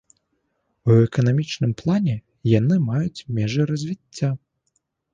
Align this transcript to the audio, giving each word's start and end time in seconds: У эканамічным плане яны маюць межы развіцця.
У 0.89 0.95
эканамічным 1.07 1.71
плане 1.83 2.15
яны 2.59 2.75
маюць 2.89 3.23
межы 3.39 3.63
развіцця. 3.75 4.37